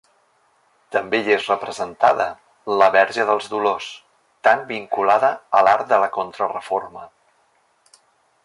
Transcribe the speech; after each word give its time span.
També 0.93 1.19
hi 1.25 1.33
és 1.35 1.49
representada 1.51 2.25
la 2.81 2.87
Verge 2.97 3.27
dels 3.31 3.51
Dolors, 3.53 3.91
tan 4.49 4.67
vinculada 4.73 5.33
a 5.61 5.65
l'art 5.69 5.89
de 5.93 6.01
la 6.05 6.13
contra-reforma. 6.17 7.09